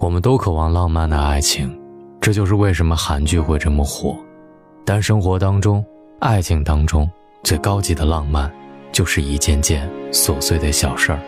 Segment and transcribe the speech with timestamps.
[0.00, 1.76] 我们都渴望浪漫的爱情，
[2.20, 4.16] 这就是为什么韩剧会这么火。
[4.84, 5.84] 但生活当中，
[6.20, 7.10] 爱情当中
[7.42, 8.48] 最高级的浪漫，
[8.92, 11.18] 就是一件件琐碎的小事儿。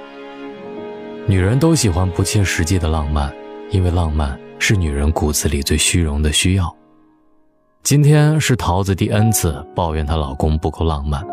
[1.26, 3.32] 女人都喜欢不切实际的浪漫，
[3.70, 6.72] 因为浪漫是女人骨子里最虚荣的需要。
[7.82, 11.26] 今天是桃子第 N 次抱怨她老公不够浪漫，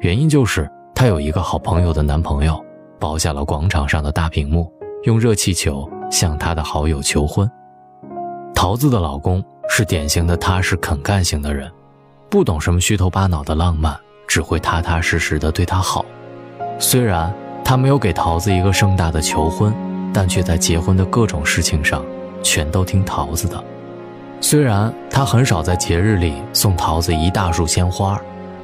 [0.00, 2.64] 原因就是她有一个好朋友的男朋友，
[3.00, 4.72] 包下了广场上的大屏幕，
[5.04, 5.88] 用热气球。
[6.10, 7.50] 向他的好友求婚。
[8.54, 11.68] 桃子的老公是典型的踏实肯干型的人，
[12.30, 16.04] 不懂什么虚头巴脑的浪漫，只会踏踏实实的对她好。
[16.78, 19.74] 虽然他没有给桃子一个盛大的求婚，
[20.12, 22.04] 但却在结婚的各种事情上
[22.44, 23.64] 全都听桃子的。
[24.40, 28.20] 虽然他很少在节日里送桃子一大束鲜花，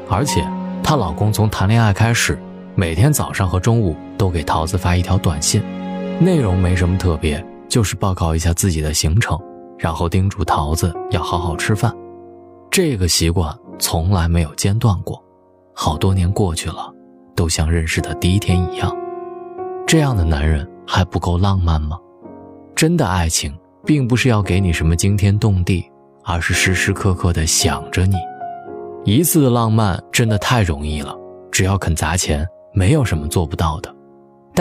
[0.08, 0.46] 而且
[0.84, 2.38] 她老公从谈恋爱开始，
[2.76, 5.60] 每天早上和中午都给桃子发一条短信。
[6.22, 9.40] 内容没什么特别，就是报告一下自己的行程，
[9.78, 11.90] 然后叮嘱桃子要好好吃饭。
[12.70, 15.24] 这个习惯从来没有间断过，
[15.74, 16.92] 好多年过去了，
[17.34, 18.94] 都像认识的第一天一样。
[19.86, 21.98] 这样的男人还不够浪漫吗？
[22.76, 25.90] 真的爱情并不是要给你什么惊天动地，
[26.22, 28.16] 而是时时刻刻的想着你。
[29.06, 31.16] 一次的浪漫真的太容易了，
[31.50, 33.90] 只要肯砸钱，没有什么做不到的。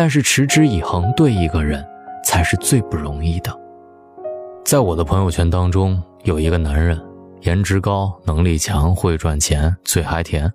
[0.02, 1.86] 但是持之以恒对一个人，
[2.23, 3.53] 才是最不容易的。
[4.64, 6.97] 在我的朋友圈当中，有一个男人，
[7.42, 10.50] 颜值高，能力强，会赚钱，嘴还甜，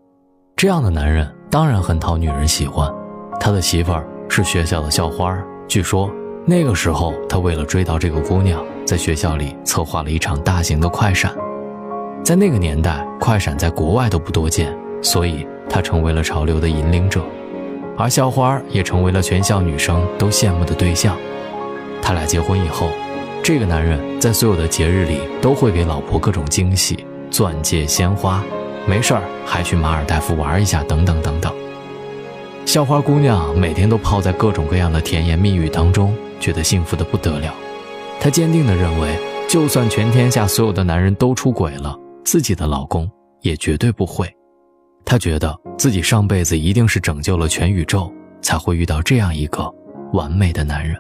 [0.57, 2.91] 这样的男人当然很讨女人喜欢。
[3.39, 6.11] 他的媳妇儿是学校的校花，据说
[6.47, 11.31] 那个时候他为了追到这个姑娘，在学校里策划了一场大型的快闪。
[12.25, 17.23] 在那个年代，快闪在国外都不多见，所以他成为了潮流的引领者。
[17.97, 21.17] 而校花也成为了全校女生都羡慕的对象。
[22.03, 22.89] 他俩结婚以后，
[23.43, 28.43] 这个男人在所有的节日里都会给老婆各种惊喜，钻戒、鲜花，
[28.87, 31.53] 没事儿还去马尔代夫玩一下，等等等等。
[32.67, 37.55] 校花姑娘每天都泡在各种各样的甜言蜜语当中，觉得幸福的不得了。
[38.19, 39.19] 她坚定地认为，
[39.49, 43.09] 就算全天下所有的男人都出轨了，自己的老公
[43.43, 44.29] 也绝对不会。
[45.05, 49.73] 她觉得自己上辈子一定是拯救了全宇宙，才会遇到这样一个
[50.13, 50.97] 完美的男人。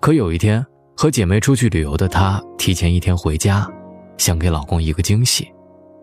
[0.00, 0.64] 可有一天，
[0.96, 3.68] 和姐妹出去旅游的她提前一天回家，
[4.16, 5.48] 想给老公一个惊喜。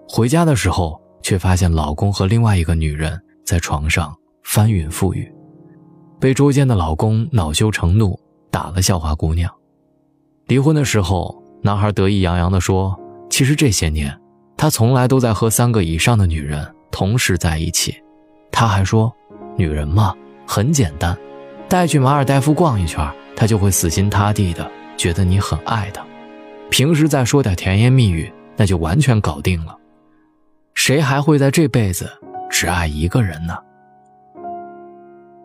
[0.08, 5.34] 回家的时候，却发现老公和另外一个女人在床上翻云覆雨，
[6.20, 8.20] 被捉奸的老公恼羞成怒，
[8.52, 9.52] 打了校花姑娘。
[10.48, 12.96] 离婚的时候，男孩得意洋洋地说
[13.32, 14.16] ：“其实这些年，
[14.56, 17.94] 他从来都在和三个以上的女人。”同时在一起，
[18.50, 19.14] 他还说
[19.60, 20.16] ：“女人嘛，
[20.48, 21.14] 很简单，
[21.68, 26.02] 带去马尔代夫逛一圈，她就会死心塌地的觉得你很爱她。
[26.70, 29.76] 平时再说点甜言蜜语，那就完全搞定了。
[30.74, 32.10] 谁还会在这辈子
[32.50, 33.58] 只爱一个人呢？”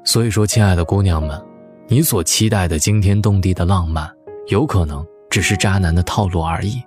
[0.07, 1.37] 所以说，亲爱的姑娘们，
[1.89, 4.09] 你所期待的惊天动地的浪漫，
[4.47, 6.81] 有可能只是渣男的套路而已。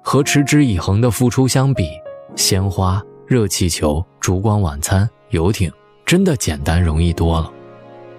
[0.00, 1.90] 和持之以恒的付出相比，
[2.34, 3.02] 鲜花。
[3.28, 5.68] 热气球、烛光晚餐、游艇，
[6.04, 7.50] 真的简单容易多了。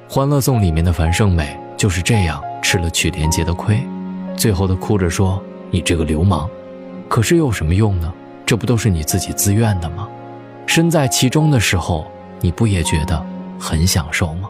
[0.13, 3.81] 《欢乐颂》里面的樊胜美就是这样吃了曲连杰的亏，
[4.35, 5.41] 最后她哭着说
[5.71, 6.49] ：“你这个流氓！”
[7.07, 8.13] 可是又有什么用呢？
[8.45, 10.09] 这不都是你自己自愿的吗？
[10.65, 12.05] 身在其中的时候，
[12.41, 13.25] 你不也觉得
[13.57, 14.49] 很享受吗？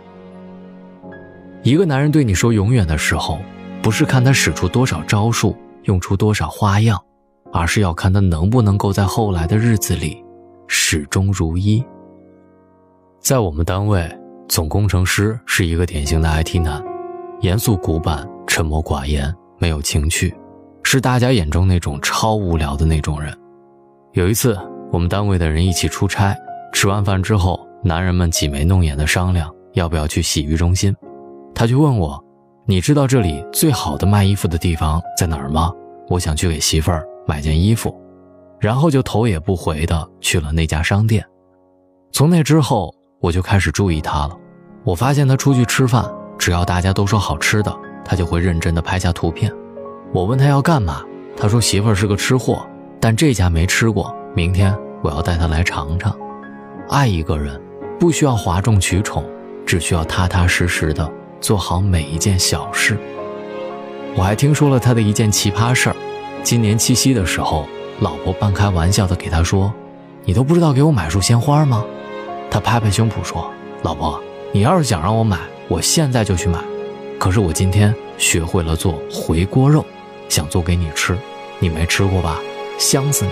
[1.62, 3.38] 一个男人对你说永远的时候，
[3.84, 7.00] 不是看他使出多少招数，用出多少花样，
[7.53, 10.24] 而是要看他能不能够在后来的日子里。
[10.67, 11.83] 始终如一。
[13.19, 14.09] 在我们单位，
[14.47, 16.83] 总工程师是一个典型的 IT 男，
[17.41, 20.33] 严肃古板、沉默寡言、没有情趣，
[20.83, 23.35] 是大家眼中那种超无聊的那种人。
[24.13, 24.57] 有一次，
[24.91, 26.35] 我们单位的人一起出差，
[26.73, 30.95] 吃完饭之后，男人们挤眉弄眼的商量要不要去洗浴中心。
[31.53, 32.23] 他就问我
[32.66, 35.74] ：“你知道这里最好的卖衣服的地方在哪儿吗？
[36.07, 37.94] 我想去给媳妇儿买件衣服。”
[38.59, 41.24] 然后就头也不回的去了那家商店。
[42.12, 44.36] 从那之后，我就开始注意他了。
[44.83, 49.51] 我发现他出去吃饭，只要大家都说好吃的，他就会认真的拍下图片。
[50.13, 51.04] 我问他要干嘛，
[51.36, 52.65] 他说媳妇儿是个吃货，
[53.00, 56.18] 但这家没吃过，明天我要带他来尝尝。
[56.89, 57.62] 爱一个人，
[58.00, 59.24] 不需要哗众取宠，
[59.65, 61.12] 只需要踏踏实实的
[61.42, 62.98] 做好每一件小事。
[64.15, 65.95] 我还听说了他的一件奇葩事儿，
[66.42, 67.68] 今年七夕的时候。
[67.99, 69.73] 老婆半开玩笑的给他说
[70.23, 71.83] ：“你都不知道给我买束鲜花吗？”
[72.49, 73.51] 他拍拍胸脯说
[73.83, 74.21] ：“老婆，
[74.53, 76.59] 你要是想让我买，我现在就去买。”
[77.19, 79.83] 可是我今天学会了做回锅肉，
[80.29, 81.17] 想做给你吃，
[81.59, 82.39] 你没吃过吧？
[82.77, 83.31] 香死你！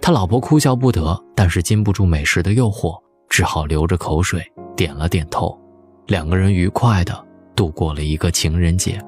[0.00, 2.96] 他老婆哭笑不得，但是禁不住美食的诱惑，
[3.28, 4.40] 只好流着口水
[4.76, 5.58] 点了点头。
[6.06, 7.26] 两个人愉快的
[7.56, 9.02] 度过了一个情人节。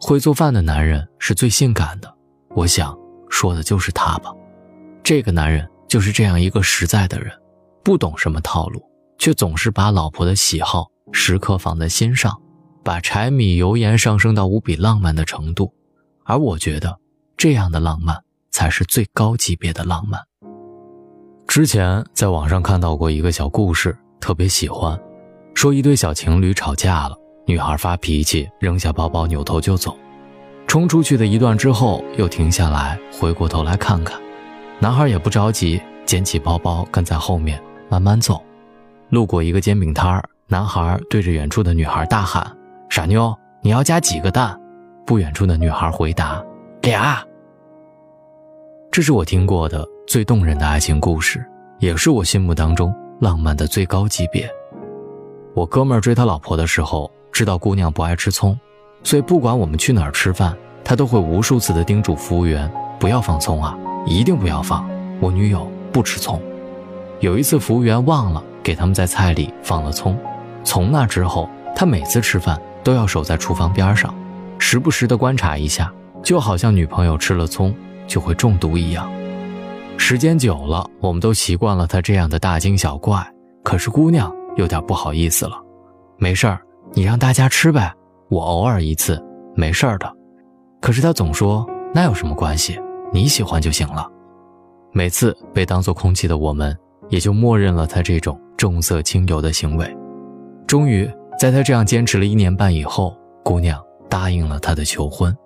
[0.00, 2.14] 会做饭的男人是最性感的，
[2.54, 2.96] 我想
[3.28, 4.32] 说的就是他吧。
[5.02, 7.32] 这个男人就是这样一个实在的人，
[7.82, 8.82] 不懂什么套路，
[9.18, 12.40] 却总是把老婆的喜好时刻放在心上，
[12.84, 15.72] 把柴米油盐上升到无比浪漫的程度。
[16.24, 16.96] 而我觉得，
[17.36, 18.16] 这样的浪漫
[18.50, 20.20] 才是最高级别的浪漫。
[21.48, 24.98] 之前在网上看到过一个小故事，特别喜欢，
[25.52, 29.96] 说一对小情侣吵架了，女孩发脾气，扔下包包，扭头就走，
[30.72, 34.18] 冲出去的一段之后，又停下来，回过头来看看。
[34.78, 38.42] 男孩也不着急，捡起包包跟在后面慢慢走。
[39.10, 42.50] 路过一个煎饼摊儿，男孩对着远处的女孩大喊
[42.88, 44.58] ：“傻妞，你要加几个蛋？”
[45.04, 46.42] 不远处的女孩回答
[46.80, 47.22] ：“俩。”
[48.90, 51.44] 这是我听过的最动人的爱情故事，
[51.80, 52.90] 也是我心目当中
[53.20, 54.48] 浪漫的最高级别。
[55.52, 58.58] 我哥们儿追他老婆的时候，知道姑娘不爱吃葱，
[59.04, 63.76] 所以不管我们去哪儿吃饭，他都会无数次的叮嘱服务员不要放葱啊。
[64.04, 64.84] 一定不要放，
[65.20, 66.42] 我女友不吃葱。
[67.20, 70.18] 有一次，服务员忘了给他们在菜里放了葱，
[70.64, 74.12] 从那之后，他每次吃饭都要守在厨房边上，
[74.58, 77.72] 时不时的观察一下，就好像女朋友吃了葱
[78.08, 79.08] 就会中毒一样。
[79.96, 83.24] 时间久了，我们都习惯了他这样的大惊小怪，
[83.62, 85.56] 可是姑娘有点不好意思了。
[86.18, 86.60] 没事儿，
[86.92, 87.94] 你让大家吃呗，
[88.32, 89.22] 我偶尔一次
[89.54, 90.10] 没事儿的。
[90.80, 92.80] 可是他总说那有什么关系？
[93.12, 94.08] 你喜欢就行了。
[94.90, 96.74] 每次被当作空气的我们，
[97.10, 99.94] 也就默认了他这种重色轻友的行为。
[100.66, 101.06] 终于，
[101.38, 103.14] 在他这样坚持了一年半以后，
[103.44, 105.36] 姑娘答应了他的求婚。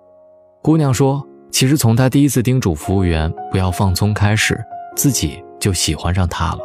[0.63, 4.57] 姑娘说：“其实从他第一次叮嘱服务员不要放葱开始，
[4.95, 6.59] 自己就喜欢上他了，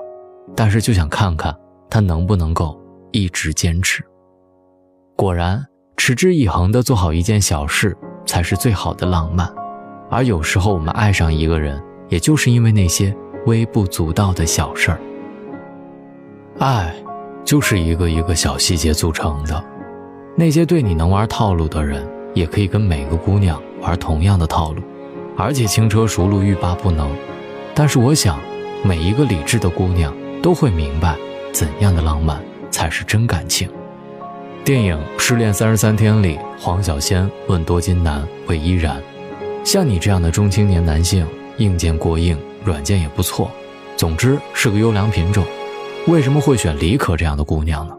[0.54, 1.52] 但是就想看看
[1.90, 2.80] 他能不能够
[3.10, 4.04] 一直坚持。”
[5.16, 5.64] 果然，
[5.96, 7.96] 持之以恒地做好一件小事，
[8.26, 9.48] 才是最好的浪漫。
[10.10, 13.14] 而有时候，我们爱上一个人，也就是因为那些
[13.46, 15.00] 微不足道的小事儿。
[16.58, 16.94] 爱，
[17.44, 19.64] 就是一个一个小细节组成的。
[20.36, 24.82] 那些对你能玩套路的人，也可以跟每个姑娘玩同样的套路，
[25.36, 27.10] 而且轻车熟路，欲罢不能。
[27.74, 28.38] 但是，我想，
[28.84, 30.12] 每一个理智的姑娘
[30.42, 31.16] 都会明白，
[31.52, 33.68] 怎样的浪漫才是真感情。
[34.64, 39.02] 电影《失恋三十三天》里，黄小仙问多金男魏依然。
[39.64, 41.26] 像你这样的中青年男性，
[41.56, 43.50] 硬件过硬，软件也不错，
[43.96, 45.44] 总之是个优良品种。
[46.06, 47.96] 为什么会选李可这样的姑娘呢？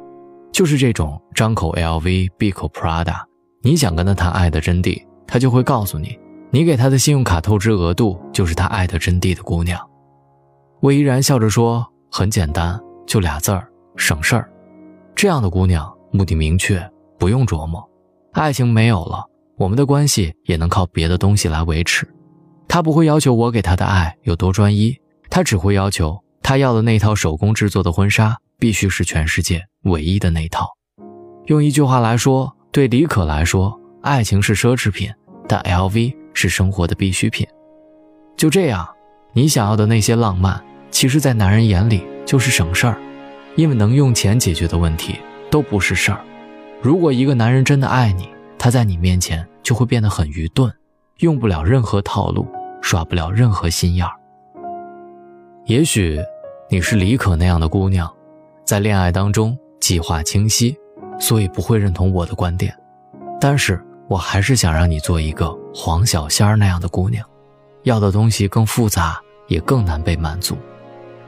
[0.54, 3.18] 就是这种张口 LV，闭口 Prada，
[3.62, 6.18] 你想跟他谈爱的真谛，他就会告诉你，
[6.50, 9.78] 你给他的信用卡透支额度就是他爱的真谛的姑娘。
[10.80, 13.68] 魏依然笑着说：“很简单，就俩字儿，
[13.98, 14.50] 省事儿。”
[15.14, 16.88] 这样的姑娘目的明确，
[17.18, 17.84] 不用琢磨，
[18.34, 19.26] 爱情没有了。
[19.58, 22.08] 我们的关系也能靠别的东西来维持，
[22.68, 24.96] 他不会要求我给他的爱有多专一，
[25.30, 30.70] 他只会要求他要的那套手工制作的婚纱必须是全世界唯一的那套。
[31.48, 35.12] 用一句话来说，对李可来说，爱情是奢侈品，
[35.48, 37.48] 但 LV 是生活的必需品。
[38.38, 38.88] 就这样，
[39.34, 43.02] 你想要的那些浪漫，其实，在男人眼里就是省事儿，
[43.56, 45.16] 因为能用钱解决的问题
[45.54, 46.20] 都不是事儿。
[46.82, 50.74] 如果一个男人真的爱你，他在你面前就会变得很愚钝，
[51.20, 52.48] 用不了任何套路，
[52.82, 54.14] 耍不了任何心眼儿。
[55.68, 56.20] 也许
[56.72, 58.12] 你是李可那样的姑娘，
[58.66, 60.76] 在恋爱当中计划清晰，
[61.20, 62.76] 所以不会认同我的观点。
[63.40, 67.24] 但是我还是想让你做一个黄小仙儿那样的姑娘，
[67.84, 70.58] 要的东西更复杂，也更难被满足。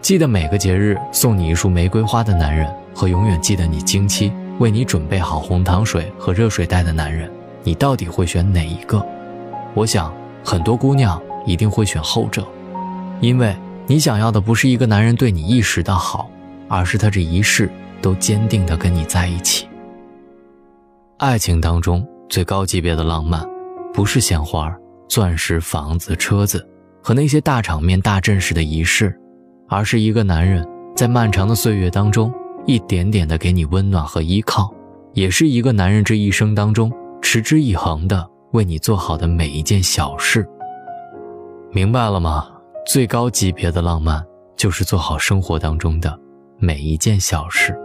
[0.06, 4.32] 记得每个节日送你一束玫瑰花的男人，和永远记得你经期。
[4.60, 7.28] 为你准备好红糖水和热水袋的男人，
[7.64, 9.04] 你到底会选哪一个？
[9.74, 12.48] 我想很多姑娘一定会选后者，
[13.20, 13.58] 因为
[13.88, 16.30] 你想要的不是一个男人对你一时的好，
[16.68, 17.68] 而是他这一世
[18.00, 19.68] 都坚定的跟你在一起。
[21.18, 23.44] 爱情当中最高级别的浪漫，
[23.92, 24.72] 不是鲜花、
[25.10, 26.64] 钻石、房子、车子
[27.02, 29.20] 和那些大场面、大阵势的仪式，
[29.68, 32.34] 而是一个男人在漫长的岁月当中。
[32.68, 34.74] 一点点的给你温暖和依靠，
[35.14, 36.92] 也是一个男人这一生当中
[37.22, 40.44] 持之以恒的为你做好的每一件小事。
[41.72, 42.48] 明白了吗？
[42.88, 44.26] 最高级别的浪漫
[44.58, 46.20] 就是做好生活当中的
[46.58, 47.78] 每一件小事。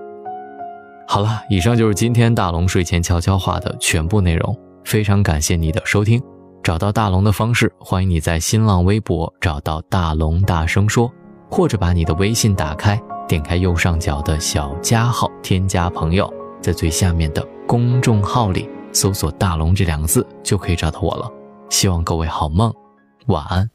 [1.06, 4.58] 好了，以上就是今天大龙睡前悄悄话的全部内容。
[4.82, 6.18] 非常感谢你的收听。
[6.62, 11.12] 找到大龙的方式，欢迎你在新浪微博找到大龙大声说，
[11.50, 21.30] 或者把你的微信打开，点开右上角的小加号，添加朋友，在最下面的公众号里搜索“大龙”这两个字，就可以找到我了。
[21.68, 22.72] 希望各位好梦，
[23.26, 23.68] 晚安。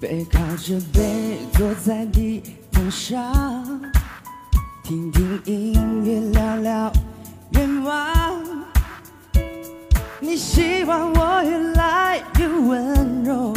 [0.00, 1.01] 背靠着背
[10.24, 13.52] 你希望我越来越温柔，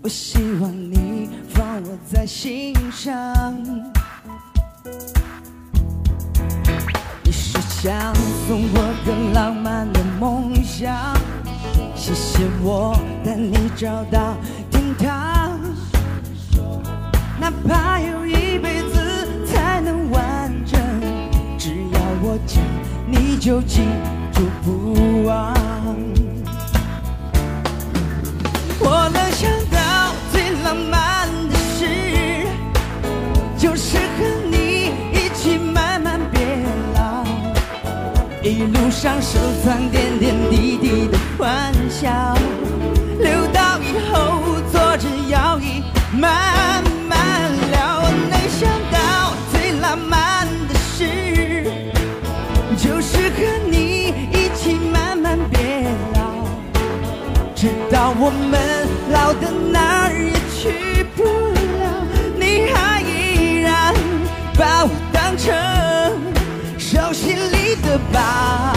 [0.00, 3.12] 我希望你放我在心上。
[7.24, 8.14] 你是想
[8.46, 10.94] 送我更浪漫的梦想，
[11.96, 14.36] 谢谢我带你找到
[14.70, 15.58] 天堂。
[17.40, 20.80] 哪怕有一辈子才能完整，
[21.58, 22.62] 只要我讲，
[23.04, 23.80] 你就记
[24.62, 25.54] 不忘。
[28.80, 31.80] 我能想到最浪漫的事，
[33.56, 36.62] 就是和你一起慢慢变
[36.94, 37.24] 老，
[38.42, 42.10] 一路上收藏点点滴滴的欢笑，
[67.12, 68.71] 心里的疤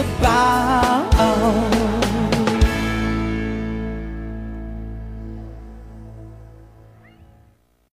[0.00, 1.69] about.